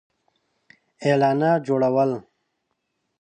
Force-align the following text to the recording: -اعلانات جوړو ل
-اعلانات 1.01 1.59
جوړو 1.67 1.89
ل 2.09 2.11